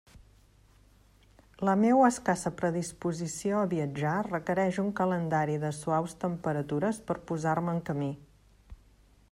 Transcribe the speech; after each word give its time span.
La 1.67 1.73
meua 1.81 2.07
escassa 2.13 2.51
predisposició 2.61 3.59
a 3.59 3.67
viatjar 3.75 4.15
requereix 4.29 4.79
un 4.85 4.89
calendari 5.01 5.57
de 5.65 5.71
suaus 5.83 6.17
temperatures 6.25 7.01
per 7.11 7.17
a 7.19 7.23
posar-me 7.33 7.77
en 7.77 7.83
camí. 7.91 8.13